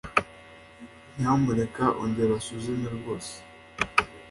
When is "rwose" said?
2.97-3.33